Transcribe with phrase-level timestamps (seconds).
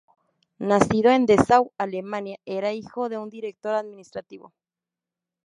[0.57, 4.51] Nacido en Dessau, Alemania, era hijo de un director administrativo.